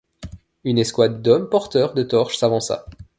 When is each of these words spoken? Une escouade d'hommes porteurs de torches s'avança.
Une 0.63 0.79
escouade 0.79 1.21
d'hommes 1.21 1.47
porteurs 1.47 1.93
de 1.93 2.01
torches 2.01 2.37
s'avança. 2.39 2.87